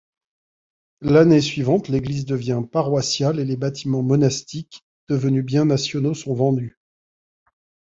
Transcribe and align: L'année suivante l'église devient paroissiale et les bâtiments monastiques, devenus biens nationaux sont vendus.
L'année 1.01 1.41
suivante 1.41 1.87
l'église 1.87 2.25
devient 2.25 2.63
paroissiale 2.71 3.39
et 3.39 3.45
les 3.45 3.55
bâtiments 3.55 4.01
monastiques, 4.01 4.83
devenus 5.09 5.45
biens 5.45 5.65
nationaux 5.65 6.15
sont 6.15 6.33
vendus. 6.33 6.79